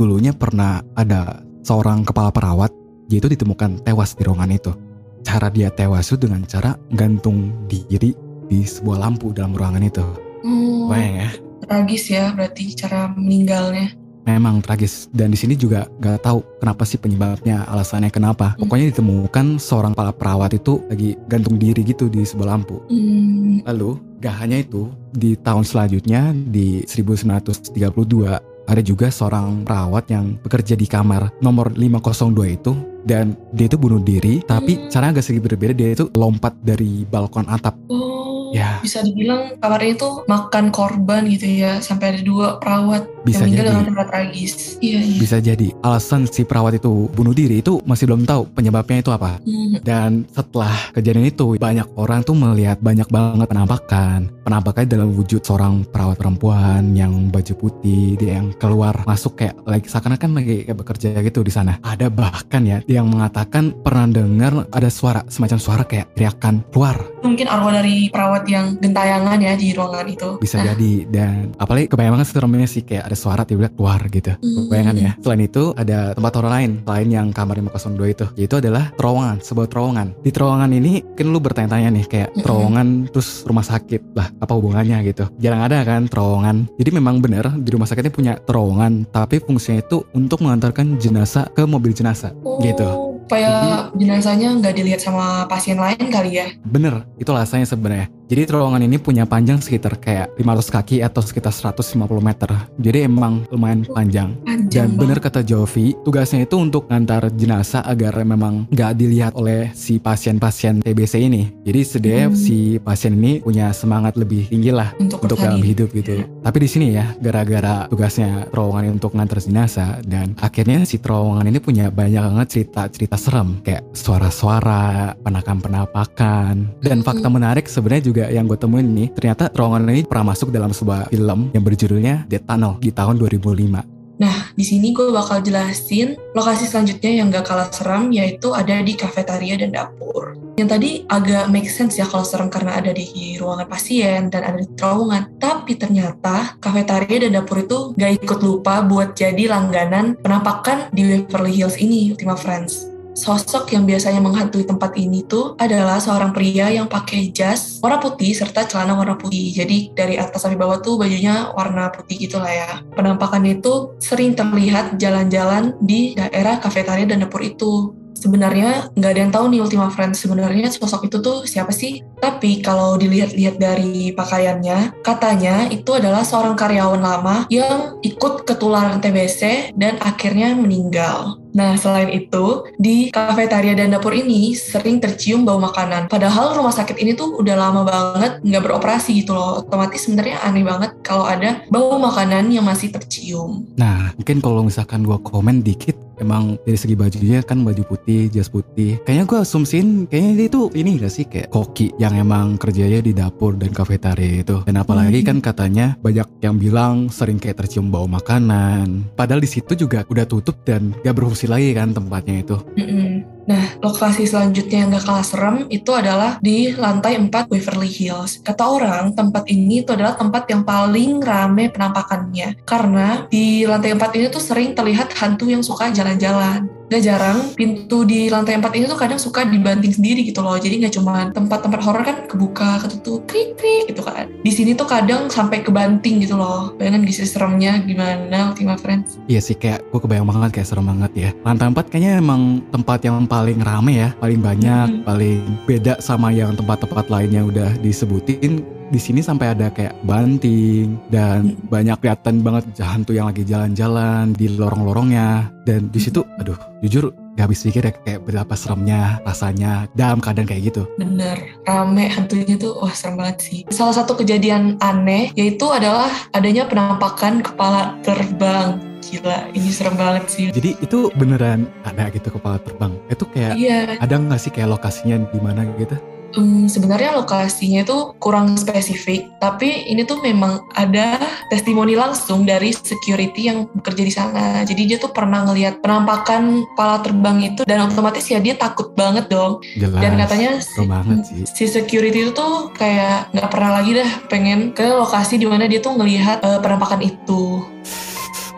dulunya 0.00 0.32
pernah 0.32 0.80
ada 0.96 1.44
seorang 1.60 2.08
kepala 2.08 2.32
perawat 2.32 2.72
dia 3.04 3.20
itu 3.20 3.28
ditemukan 3.28 3.84
tewas 3.84 4.16
di 4.16 4.24
ruangan 4.24 4.48
itu. 4.48 4.72
Cara 5.20 5.52
dia 5.52 5.68
tewas 5.68 6.08
itu 6.08 6.16
dengan 6.16 6.48
cara 6.48 6.72
gantung 6.96 7.52
diri 7.68 8.16
di 8.48 8.64
sebuah 8.64 9.04
lampu 9.04 9.36
dalam 9.36 9.52
ruangan 9.52 9.84
itu. 9.84 10.00
Hmm, 10.40 10.88
Bayang 10.88 11.16
ya, 11.20 11.30
tragis 11.68 12.04
ya 12.08 12.32
berarti 12.32 12.72
cara 12.72 13.12
meninggalnya. 13.12 13.99
Memang 14.26 14.60
tragis. 14.60 15.08
Dan 15.12 15.32
di 15.32 15.38
sini 15.38 15.56
juga 15.56 15.88
gak 16.00 16.24
tahu 16.24 16.38
kenapa 16.60 16.82
sih 16.84 16.98
penyebabnya, 17.00 17.64
alasannya 17.68 18.10
kenapa. 18.12 18.54
Hmm. 18.56 18.66
Pokoknya 18.66 18.92
ditemukan 18.92 19.60
seorang 19.60 19.92
kepala 19.96 20.12
perawat 20.12 20.50
itu 20.56 20.82
lagi 20.88 21.16
gantung 21.28 21.56
diri 21.56 21.82
gitu 21.84 22.08
di 22.08 22.24
sebuah 22.24 22.48
lampu. 22.56 22.80
Hmm, 22.88 23.64
Lalu, 23.64 24.00
gak 24.20 24.36
hanya 24.44 24.60
itu, 24.60 24.88
di 25.10 25.34
tahun 25.36 25.64
selanjutnya 25.66 26.32
di 26.34 26.84
1932 26.86 28.38
ada 28.70 28.82
juga 28.86 29.10
seorang 29.10 29.66
perawat 29.66 30.06
yang 30.14 30.38
bekerja 30.38 30.78
di 30.78 30.86
kamar 30.86 31.34
nomor 31.42 31.74
502 31.74 32.54
itu 32.54 32.72
dan 33.02 33.34
dia 33.50 33.66
itu 33.66 33.74
bunuh 33.74 33.98
diri 33.98 34.38
tapi 34.46 34.78
Hmm. 34.78 34.86
caranya 34.94 35.18
agak 35.18 35.24
sedikit 35.26 35.50
berbeda 35.50 35.74
dia 35.74 35.90
itu 35.98 36.06
lompat 36.14 36.54
dari 36.62 37.02
balkon 37.02 37.50
atap 37.50 37.74
oh 37.90 38.29
Ya. 38.50 38.82
bisa 38.82 38.98
dibilang 39.00 39.54
kamar 39.62 39.80
ini 39.82 39.94
tuh 39.94 40.26
makan 40.26 40.74
korban 40.74 41.22
gitu 41.30 41.46
ya 41.46 41.78
sampai 41.78 42.16
ada 42.16 42.20
dua 42.20 42.58
perawat 42.58 43.06
Bisa 43.22 43.44
yang 43.46 43.54
meninggal 43.54 43.64
jadi. 43.64 43.70
dengan 43.70 43.84
cara 43.94 44.04
tragis. 44.08 44.52
Iya 44.80 44.98
iya. 45.00 45.18
Bisa 45.20 45.36
jadi 45.38 45.68
alasan 45.80 46.26
si 46.26 46.42
perawat 46.42 46.80
itu 46.80 47.06
bunuh 47.12 47.30
diri 47.30 47.62
itu 47.62 47.78
masih 47.84 48.10
belum 48.10 48.26
tahu 48.26 48.48
penyebabnya 48.50 48.98
itu 49.00 49.10
apa. 49.12 49.38
Hmm, 49.44 49.78
Dan 49.84 50.10
setelah 50.32 50.74
kejadian 50.90 51.28
itu 51.28 51.54
banyak 51.60 51.86
orang 51.94 52.20
tuh 52.22 52.34
melihat 52.34 52.80
banyak 52.80 53.06
banget 53.06 53.46
penampakan. 53.46 54.18
Penampakan 54.42 54.84
dalam 54.88 55.08
wujud 55.14 55.44
seorang 55.44 55.86
perawat 55.86 56.16
perempuan 56.18 56.96
yang 56.96 57.30
baju 57.30 57.54
putih 57.54 58.18
dia 58.18 58.40
yang 58.40 58.50
keluar 58.56 59.04
masuk 59.06 59.38
kayak 59.38 59.54
lagi 59.62 59.86
seakan-akan 59.86 60.30
lagi 60.40 60.66
kayak 60.66 60.78
bekerja 60.80 61.08
gitu 61.22 61.44
di 61.44 61.52
sana. 61.52 61.78
Ada 61.84 62.10
bahkan 62.10 62.64
ya 62.64 62.80
yang 62.88 63.06
mengatakan 63.06 63.70
pernah 63.84 64.08
dengar 64.10 64.66
ada 64.72 64.88
suara 64.90 65.22
semacam 65.28 65.58
suara 65.60 65.82
kayak 65.84 66.16
teriakan 66.16 66.64
keluar 66.72 66.96
Mungkin 67.20 67.46
arwah 67.46 67.72
dari 67.76 68.08
perawat 68.08 68.44
yang 68.48 68.76
gentayangan 68.80 69.38
ya 69.40 69.52
di 69.56 69.72
ruangan 69.76 70.06
itu. 70.08 70.40
bisa 70.40 70.60
Nah, 70.60 70.72
jadi 70.72 70.92
dan 71.08 71.56
apalagi 71.56 71.88
kebayang 71.88 72.20
banget 72.20 72.28
seremnya 72.32 72.68
sih 72.68 72.82
kayak 72.84 73.08
ada 73.08 73.16
suara 73.16 73.42
tiba-tiba 73.48 73.72
keluar 73.72 74.00
gitu. 74.12 74.32
Hmm. 74.36 74.68
Bayangan 74.68 74.96
ya. 74.96 75.12
Selain 75.20 75.42
itu 75.44 75.72
ada 75.76 76.12
tempat 76.12 76.32
horor 76.36 76.52
lain 76.52 76.70
selain 76.84 77.08
yang 77.08 77.26
kamar 77.32 77.56
502 77.60 78.14
itu 78.14 78.24
yaitu 78.36 78.56
adalah 78.60 78.92
terowongan, 78.96 79.40
sebuah 79.40 79.66
terowongan. 79.72 80.06
Di 80.20 80.30
terowongan 80.32 80.70
ini 80.76 80.92
mungkin 81.00 81.26
lu 81.32 81.38
bertanya-tanya 81.40 81.88
nih 81.96 82.04
kayak 82.08 82.28
Mm-mm. 82.32 82.44
terowongan 82.44 82.86
terus 83.12 83.44
rumah 83.48 83.64
sakit 83.64 84.12
lah 84.16 84.28
apa 84.36 84.52
hubungannya 84.52 85.00
gitu. 85.08 85.24
Jarang 85.40 85.64
ada 85.64 85.80
kan 85.84 86.08
terowongan. 86.08 86.68
Jadi 86.76 86.90
memang 86.92 87.24
benar 87.24 87.52
di 87.56 87.70
rumah 87.72 87.88
sakitnya 87.88 88.12
punya 88.12 88.32
terowongan 88.40 89.08
tapi 89.08 89.40
fungsinya 89.40 89.80
itu 89.80 90.04
untuk 90.12 90.44
mengantarkan 90.44 91.00
jenazah 91.00 91.48
ke 91.52 91.64
mobil 91.64 91.92
jenazah 91.96 92.32
Oh, 92.44 92.60
gitu. 92.62 93.09
Supaya 93.30 93.86
jenazahnya 93.94 94.58
nggak 94.58 94.74
dilihat 94.74 94.98
sama 95.06 95.46
pasien 95.46 95.78
lain 95.78 96.10
kali 96.10 96.42
ya. 96.42 96.50
Bener, 96.66 97.06
itu 97.14 97.30
alasannya 97.30 97.62
sebenarnya. 97.62 98.10
Jadi 98.30 98.46
terowongan 98.46 98.86
ini 98.86 99.02
punya 99.02 99.26
panjang 99.26 99.58
sekitar 99.58 99.98
kayak 99.98 100.38
500 100.38 100.70
kaki 100.70 100.96
atau 101.02 101.18
sekitar 101.18 101.50
150 101.50 101.98
meter. 102.22 102.46
Jadi 102.78 103.10
emang 103.10 103.42
lumayan 103.50 103.82
panjang. 103.82 104.38
Panjang 104.46 104.70
Dan 104.70 104.94
bener 104.94 105.18
kata 105.18 105.42
Jovi, 105.42 105.98
tugasnya 106.06 106.46
itu 106.46 106.54
untuk 106.54 106.86
ngantar 106.86 107.26
jenazah 107.34 107.82
agar 107.82 108.22
memang 108.22 108.70
nggak 108.70 108.92
dilihat 108.94 109.32
oleh 109.34 109.74
si 109.74 109.98
pasien-pasien 109.98 110.78
TBC 110.78 111.26
ini. 111.26 111.50
Jadi 111.66 111.80
sedia 111.82 112.30
Hmm. 112.30 112.38
si 112.38 112.78
pasien 112.78 113.18
ini 113.18 113.42
punya 113.42 113.74
semangat 113.74 114.14
lebih 114.14 114.46
tinggi 114.46 114.70
lah 114.70 114.94
untuk, 115.02 115.26
untuk 115.26 115.38
dalam 115.42 115.58
hidup 115.58 115.90
gitu. 115.90 116.22
Tapi 116.22 116.56
di 116.62 116.68
sini 116.70 116.86
ya, 116.94 117.10
gara-gara 117.18 117.90
tugasnya 117.90 118.46
terowongan 118.54 118.86
ini 118.86 118.92
untuk 118.94 119.10
ngantar 119.18 119.42
jenazah 119.42 119.98
dan 120.06 120.38
akhirnya 120.38 120.86
si 120.86 121.02
terowongan 121.02 121.50
ini 121.50 121.58
punya 121.58 121.90
banyak 121.90 122.22
banget 122.22 122.46
cerita-cerita 122.54 123.16
serem 123.18 123.58
kayak 123.66 123.82
suara-suara, 123.90 125.18
penakan-penapakan. 125.18 126.78
Dan 126.78 127.02
Hmm. 127.02 127.06
fakta 127.10 127.26
menarik 127.26 127.66
sebenarnya 127.66 128.04
juga 128.06 128.19
yang 128.28 128.44
gue 128.44 128.60
temuin 128.60 128.84
nih, 128.84 129.08
ternyata 129.16 129.48
terowongan 129.48 129.88
ini 129.88 130.04
pernah 130.04 130.36
masuk 130.36 130.52
dalam 130.52 130.76
sebuah 130.76 131.08
film 131.08 131.48
yang 131.56 131.64
berjudulnya 131.64 132.28
Dead 132.28 132.44
Tunnel 132.44 132.76
di 132.76 132.92
tahun 132.92 133.16
2005. 133.16 134.00
Nah, 134.20 134.52
di 134.52 134.60
sini 134.68 134.92
gue 134.92 135.08
bakal 135.08 135.40
jelasin 135.40 136.12
lokasi 136.36 136.68
selanjutnya 136.68 137.24
yang 137.24 137.32
gak 137.32 137.48
kalah 137.48 137.72
seram, 137.72 138.12
yaitu 138.12 138.52
ada 138.52 138.84
di 138.84 138.92
kafetaria 138.92 139.56
dan 139.56 139.72
dapur. 139.72 140.36
Yang 140.60 140.68
tadi 140.76 140.90
agak 141.08 141.48
make 141.48 141.72
sense 141.72 141.96
ya 141.96 142.04
kalau 142.04 142.20
serem 142.20 142.52
karena 142.52 142.76
ada 142.76 142.92
di 142.92 143.40
ruangan 143.40 143.64
pasien 143.64 144.28
dan 144.28 144.44
ada 144.44 144.60
di 144.60 144.68
terowongan. 144.76 145.40
Tapi 145.40 145.72
ternyata 145.80 146.60
kafetaria 146.60 147.24
dan 147.24 147.40
dapur 147.40 147.64
itu 147.64 147.96
gak 147.96 148.20
ikut 148.20 148.40
lupa 148.44 148.84
buat 148.84 149.16
jadi 149.16 149.48
langganan 149.48 150.20
penampakan 150.20 150.92
di 150.92 151.24
Beverly 151.24 151.56
Hills 151.56 151.80
ini, 151.80 152.12
Ultima 152.12 152.36
Friends. 152.36 152.99
Sosok 153.20 153.76
yang 153.76 153.84
biasanya 153.84 154.16
menghantui 154.16 154.64
tempat 154.64 154.96
ini 154.96 155.20
tuh 155.28 155.52
adalah 155.60 156.00
seorang 156.00 156.32
pria 156.32 156.72
yang 156.72 156.88
pakai 156.88 157.28
jas 157.36 157.76
warna 157.84 158.00
putih 158.00 158.32
serta 158.32 158.64
celana 158.64 158.96
warna 158.96 159.20
putih. 159.20 159.52
Jadi 159.52 159.92
dari 159.92 160.16
atas 160.16 160.40
sampai 160.40 160.56
bawah 160.56 160.80
tuh 160.80 160.96
bajunya 160.96 161.52
warna 161.52 161.92
putih 161.92 162.16
gitu 162.16 162.40
lah 162.40 162.48
ya. 162.48 162.70
Penampakan 162.96 163.44
itu 163.44 163.92
sering 164.00 164.32
terlihat 164.32 164.96
jalan-jalan 164.96 165.76
di 165.84 166.16
daerah 166.16 166.56
kafetaria 166.64 167.04
dan 167.04 167.20
dapur 167.20 167.44
itu. 167.44 167.92
Sebenarnya 168.16 168.92
nggak 168.96 169.12
ada 169.16 169.20
yang 169.20 169.32
tahu 169.32 169.44
nih 169.48 169.60
Ultima 169.64 169.88
Friends 169.88 170.20
sebenarnya 170.20 170.68
sosok 170.68 171.08
itu 171.08 171.24
tuh 171.24 171.48
siapa 171.48 171.72
sih? 171.72 172.04
Tapi 172.20 172.60
kalau 172.60 173.00
dilihat-lihat 173.00 173.56
dari 173.56 174.12
pakaiannya, 174.12 175.00
katanya 175.00 175.72
itu 175.72 175.96
adalah 175.96 176.20
seorang 176.20 176.52
karyawan 176.52 177.00
lama 177.00 177.48
yang 177.48 177.96
ikut 178.04 178.44
ketularan 178.44 179.00
TBC 179.00 179.72
dan 179.72 179.96
akhirnya 180.04 180.52
meninggal. 180.52 181.40
Nah, 181.54 181.74
selain 181.74 182.10
itu, 182.10 182.64
di 182.78 183.10
kafetaria 183.10 183.74
dan 183.74 183.94
dapur 183.94 184.14
ini 184.14 184.54
sering 184.54 185.02
tercium 185.02 185.42
bau 185.42 185.58
makanan. 185.58 186.06
Padahal 186.08 186.54
rumah 186.54 186.74
sakit 186.74 186.96
ini 187.00 187.14
tuh 187.14 187.38
udah 187.38 187.56
lama 187.58 187.82
banget 187.82 188.42
nggak 188.42 188.62
beroperasi 188.62 189.22
gitu 189.22 189.34
loh. 189.34 189.62
Otomatis 189.62 190.06
sebenarnya 190.06 190.42
aneh 190.46 190.62
banget 190.62 190.94
kalau 191.02 191.26
ada 191.26 191.62
bau 191.68 191.98
makanan 191.98 192.50
yang 192.50 192.64
masih 192.66 192.90
tercium. 192.94 193.66
Nah, 193.76 194.14
mungkin 194.16 194.38
kalau 194.40 194.62
misalkan 194.62 195.02
gua 195.02 195.18
komen 195.20 195.62
dikit, 195.64 195.96
emang 196.20 196.60
dari 196.68 196.76
segi 196.76 196.94
bajunya 196.94 197.40
kan 197.40 197.64
baju 197.64 197.82
putih, 197.86 198.28
jas 198.28 198.52
putih. 198.52 199.00
Kayaknya 199.04 199.24
gua 199.24 199.38
asumsiin, 199.42 200.06
kayaknya 200.06 200.32
dia 200.36 200.46
itu 200.52 200.60
ini 200.76 200.90
gak 201.00 201.12
sih 201.12 201.24
kayak 201.24 201.48
koki 201.48 201.90
yang 201.96 202.14
emang 202.16 202.60
kerjanya 202.60 203.00
di 203.00 203.12
dapur 203.16 203.56
dan 203.56 203.72
kafetaria 203.72 204.44
itu. 204.44 204.60
Dan 204.66 204.76
apalagi 204.80 205.22
Hmm. 205.24 205.28
kan 205.28 205.38
katanya 205.52 205.86
banyak 206.00 206.28
yang 206.44 206.56
bilang 206.60 207.08
sering 207.08 207.40
kayak 207.40 207.64
tercium 207.64 207.88
bau 207.88 208.04
makanan. 208.04 209.08
Padahal 209.16 209.40
di 209.40 209.48
situ 209.48 209.72
juga 209.74 210.04
udah 210.08 210.24
tutup 210.28 210.60
dan 210.64 210.92
gak 211.00 211.16
berfungsi 211.16 211.39
lagi 211.46 211.70
kan 211.72 211.94
tempatnya 211.94 212.42
itu. 212.42 212.56
Mm-mm. 212.76 213.09
Nah, 213.50 213.64
lokasi 213.82 214.30
selanjutnya 214.30 214.86
yang 214.86 214.94
gak 214.94 215.10
kalah 215.10 215.26
serem 215.26 215.56
itu 215.74 215.90
adalah 215.90 216.38
di 216.38 216.70
lantai 216.70 217.18
4 217.18 217.50
Beverly 217.50 217.90
Hills. 217.90 218.38
Kata 218.46 218.62
orang, 218.62 219.10
tempat 219.18 219.50
ini 219.50 219.82
itu 219.82 219.90
adalah 219.90 220.14
tempat 220.14 220.46
yang 220.46 220.62
paling 220.62 221.18
rame 221.18 221.66
penampakannya. 221.74 222.62
Karena 222.62 223.26
di 223.26 223.66
lantai 223.66 223.98
4 223.98 224.14
ini 224.14 224.26
tuh 224.30 224.38
sering 224.38 224.78
terlihat 224.78 225.10
hantu 225.18 225.50
yang 225.50 225.66
suka 225.66 225.90
jalan-jalan. 225.90 226.70
Gak 226.90 227.06
jarang, 227.06 227.54
pintu 227.54 228.02
di 228.02 228.26
lantai 228.26 228.58
4 228.58 228.74
ini 228.74 228.84
tuh 228.90 228.98
kadang 228.98 229.18
suka 229.18 229.46
dibanting 229.46 229.94
sendiri 229.94 230.26
gitu 230.26 230.42
loh. 230.42 230.58
Jadi 230.58 230.86
gak 230.86 230.94
cuma 230.98 231.30
tempat-tempat 231.34 231.80
horor 231.86 232.02
kan 232.06 232.16
kebuka, 232.30 232.82
ketutup, 232.86 233.26
krik-krik 233.30 233.90
gitu 233.90 234.02
kan. 234.02 234.30
Di 234.42 234.50
sini 234.50 234.74
tuh 234.74 234.86
kadang 234.90 235.26
sampai 235.30 235.62
kebanting 235.62 236.22
gitu 236.22 236.34
loh. 236.38 236.74
Bayangin 236.78 237.06
gisi 237.06 237.26
seremnya 237.26 237.82
gimana 237.82 238.54
Ultima 238.54 238.74
Friends. 238.74 239.22
Iya 239.26 239.38
sih 239.38 239.54
kayak 239.54 239.86
gue 239.90 240.00
kebayang 240.02 240.26
banget 240.26 240.50
kayak 240.58 240.68
serem 240.70 240.86
banget 240.86 241.12
ya. 241.14 241.30
Lantai 241.46 241.70
4 241.70 241.90
kayaknya 241.90 242.12
emang 242.18 242.62
tempat 242.74 242.98
yang 243.06 243.09
paling 243.26 243.58
rame 243.62 243.92
ya, 244.06 244.08
paling 244.18 244.40
banyak, 244.40 244.88
Mhm. 245.00 245.02
paling 245.06 245.40
beda 245.66 245.98
sama 245.98 246.30
yang 246.30 246.54
tempat-tempat 246.54 247.10
lainnya 247.10 247.42
udah 247.44 247.70
disebutin. 247.80 248.62
Di 248.90 248.98
sini 248.98 249.22
sampai 249.22 249.54
ada 249.54 249.70
kayak 249.70 249.94
banting 250.02 250.98
dan 251.14 251.54
Mhm. 251.54 251.70
banyak 251.70 251.96
kelihatan 252.02 252.42
banget 252.42 252.64
hantu 252.82 253.14
yang 253.14 253.30
lagi 253.30 253.46
jalan-jalan 253.46 254.34
di 254.34 254.50
lorong-lorongnya. 254.50 255.46
Dan 255.62 255.94
di 255.94 256.02
situ, 256.02 256.26
aduh, 256.42 256.58
jujur 256.82 257.14
gak 257.38 257.46
habis 257.46 257.62
pikir 257.62 257.86
ya 257.86 257.94
kayak 257.94 258.26
berapa 258.26 258.54
seremnya 258.58 259.22
rasanya 259.22 259.86
dalam 259.94 260.18
keadaan 260.18 260.50
kayak 260.50 260.74
gitu. 260.74 260.82
Bener, 260.98 261.38
rame 261.62 262.10
hantunya 262.10 262.58
tuh, 262.58 262.82
wah 262.82 262.90
serem 262.90 263.22
banget 263.22 263.36
sih. 263.38 263.60
Salah 263.70 263.94
satu 263.94 264.18
kejadian 264.18 264.74
aneh 264.82 265.30
yaitu 265.38 265.70
adalah 265.70 266.10
adanya 266.34 266.66
penampakan 266.66 267.46
kepala 267.46 267.94
terbang. 268.02 268.89
Gila, 269.00 269.48
ini 269.56 269.70
serem 269.72 269.96
banget 269.96 270.24
sih. 270.28 270.46
Jadi 270.52 270.76
itu 270.80 271.08
beneran 271.16 271.66
ada 271.82 272.12
gitu 272.12 272.28
kepala 272.30 272.60
terbang. 272.60 272.92
Itu 273.08 273.24
kayak 273.32 273.56
Iya, 273.56 273.96
ada 273.96 274.14
nggak 274.20 274.40
sih 274.40 274.52
kayak 274.52 274.76
lokasinya 274.76 275.16
di 275.32 275.40
mana 275.40 275.64
gitu? 275.80 275.96
em, 276.36 276.70
sebenarnya 276.70 277.16
lokasinya 277.18 277.82
itu 277.82 278.14
kurang 278.22 278.54
spesifik, 278.54 279.30
tapi 279.42 279.86
ini 279.90 280.06
tuh 280.06 280.22
memang 280.22 280.62
ada 280.78 281.18
testimoni 281.50 281.98
langsung 281.98 282.46
dari 282.46 282.70
security 282.70 283.50
yang 283.50 283.66
bekerja 283.74 284.02
di 284.02 284.12
sana. 284.12 284.62
Jadi 284.62 284.82
dia 284.86 284.98
tuh 285.00 285.10
pernah 285.10 285.42
ngelihat 285.46 285.82
penampakan 285.82 286.62
kepala 286.74 287.02
terbang 287.02 287.38
itu 287.54 287.62
dan 287.66 287.86
otomatis 287.86 288.26
ya 288.30 288.38
dia 288.38 288.54
takut 288.54 288.94
banget 288.94 289.26
dong. 289.30 289.62
Jelas. 289.74 290.00
Dan 290.00 290.12
katanya 290.18 290.50
si, 290.62 290.82
sih. 291.26 291.44
si 291.46 291.64
security 291.66 292.30
itu 292.30 292.32
tuh 292.34 292.70
kayak 292.74 293.32
nggak 293.34 293.50
pernah 293.50 293.70
lagi 293.80 293.90
dah 293.98 294.10
pengen 294.30 294.70
ke 294.74 294.86
lokasi 294.86 295.40
di 295.40 295.46
mana 295.46 295.66
dia 295.66 295.82
tuh 295.82 295.96
ngelihat 295.98 296.42
eh, 296.42 296.58
penampakan 296.62 297.00
itu. 297.02 297.64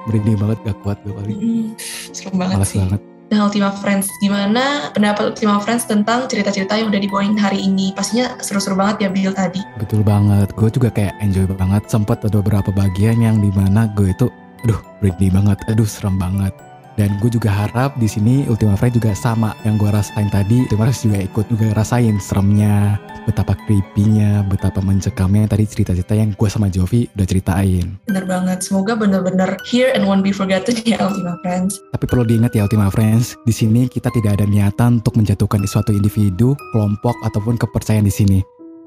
Merinding 0.09 0.39
banget 0.39 0.59
gak 0.67 0.79
kuat 0.83 0.99
gue 1.07 1.15
kali. 1.15 1.33
Mm, 1.35 1.67
serem 2.11 2.37
banget 2.39 2.57
males 2.59 2.71
sih. 2.71 2.81
banget. 2.83 3.01
Nah, 3.33 3.49
Ultima 3.49 3.73
Friends, 3.73 4.13
gimana 4.21 4.93
pendapat 4.93 5.33
Ultima 5.33 5.57
Friends 5.57 5.89
tentang 5.89 6.29
cerita-cerita 6.29 6.77
yang 6.77 6.93
udah 6.93 7.01
dibawain 7.01 7.33
hari 7.33 7.65
ini? 7.65 7.97
Pastinya 7.97 8.37
seru-seru 8.45 8.77
banget 8.77 9.05
ya 9.05 9.09
Bill 9.09 9.33
tadi. 9.33 9.65
betul 9.81 10.05
banget. 10.05 10.53
Gue 10.53 10.69
juga 10.69 10.93
kayak 10.93 11.17
enjoy 11.25 11.49
banget. 11.49 11.89
Sempet 11.89 12.21
ada 12.29 12.45
beberapa 12.45 12.69
bagian 12.69 13.25
yang 13.25 13.41
di 13.41 13.49
mana 13.57 13.89
gue 13.97 14.13
itu 14.13 14.29
aduh 14.69 14.77
merinding 15.01 15.33
banget. 15.33 15.59
Aduh 15.73 15.89
serem 15.89 16.21
banget 16.21 16.53
dan 17.01 17.17
gue 17.21 17.31
juga 17.33 17.49
harap 17.53 17.97
di 17.97 18.09
sini 18.09 18.45
Ultima 18.49 18.77
Friends 18.77 18.99
juga 18.99 19.13
sama 19.17 19.57
yang 19.65 19.81
gue 19.81 19.89
rasain 19.89 20.29
tadi 20.29 20.65
Ultima 20.69 20.89
Friends 20.89 21.05
juga 21.05 21.19
ikut 21.23 21.45
juga 21.49 21.67
rasain 21.77 22.17
seremnya 22.21 23.01
betapa 23.25 23.55
creepy-nya 23.67 24.43
betapa 24.47 24.83
mencekamnya 24.83 25.47
tadi 25.47 25.65
cerita-cerita 25.65 26.13
yang 26.19 26.35
gue 26.35 26.49
sama 26.51 26.67
Jovi 26.69 27.07
udah 27.15 27.27
ceritain 27.27 27.97
Bener 28.09 28.25
banget. 28.27 28.65
Semoga 28.67 28.99
bener-bener 28.99 29.57
here 29.69 29.95
and 29.95 30.05
won't 30.05 30.27
be 30.27 30.35
forgotten 30.35 30.77
ya 30.85 31.01
Ultima 31.01 31.39
Friends. 31.41 31.81
Tapi 31.95 32.05
perlu 32.05 32.27
diingat 32.27 32.53
ya 32.53 32.67
Ultima 32.67 32.91
Friends, 32.91 33.39
di 33.47 33.55
sini 33.55 33.87
kita 33.87 34.11
tidak 34.13 34.41
ada 34.41 34.47
niatan 34.49 35.01
untuk 35.01 35.17
menjatuhkan 35.17 35.63
suatu 35.65 35.95
individu, 35.95 36.59
kelompok 36.75 37.15
ataupun 37.25 37.57
kepercayaan 37.57 38.07
di 38.07 38.15
sini. 38.15 38.39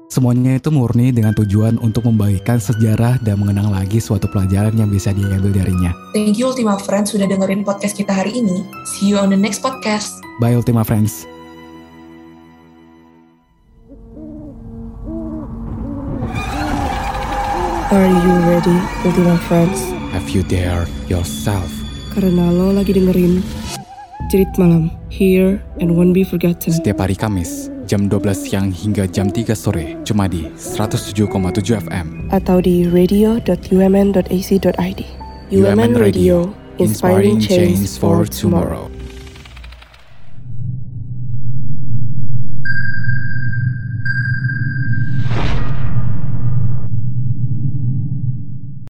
Semuanya 0.06 0.54
itu 0.54 0.70
murni 0.70 1.10
dengan 1.10 1.34
tujuan 1.34 1.82
untuk 1.82 2.06
membagikan 2.06 2.62
sejarah 2.62 3.18
dan 3.26 3.42
mengenang 3.42 3.74
lagi 3.74 3.98
suatu 3.98 4.30
pelajaran 4.30 4.70
yang 4.78 4.86
bisa 4.86 5.10
diambil 5.10 5.50
darinya. 5.50 5.90
Thank 6.14 6.38
you 6.38 6.46
Ultima 6.46 6.78
Friends 6.78 7.10
sudah 7.10 7.26
dengerin 7.26 7.66
podcast 7.66 7.98
kita 7.98 8.14
hari 8.14 8.38
ini. 8.38 8.62
See 8.86 9.10
you 9.10 9.18
on 9.18 9.34
the 9.34 9.38
next 9.38 9.66
podcast. 9.66 10.14
Bye 10.38 10.54
Ultima 10.54 10.86
Friends. 10.86 11.26
Are 17.90 18.06
you 18.06 18.34
ready, 18.46 18.78
Ultima 19.02 19.34
Friends? 19.50 19.90
Have 20.14 20.30
you 20.30 20.46
dared 20.46 20.86
yourself? 21.10 21.66
Karena 22.14 22.54
lo 22.54 22.70
lagi 22.70 22.94
dengerin 22.94 23.42
Cerit 24.30 24.54
Malam, 24.54 24.86
Here 25.10 25.58
and 25.82 25.98
Won't 25.98 26.14
Be 26.14 26.22
Forgotten. 26.22 26.78
Setiap 26.78 27.02
hari 27.02 27.14
Kamis, 27.18 27.70
jam 27.86 28.10
12 28.10 28.34
siang 28.34 28.74
hingga 28.74 29.06
jam 29.06 29.30
3 29.30 29.54
sore, 29.54 29.94
cuma 30.02 30.26
di 30.26 30.50
107,7 30.58 31.86
FM. 31.86 32.34
Atau 32.34 32.58
di 32.58 32.90
radio.umn.ac.id. 32.90 35.00
UMN 35.54 35.94
Radio, 35.94 36.50
inspiring 36.82 37.38
change 37.38 37.86
for 38.02 38.26
tomorrow. 38.26 38.90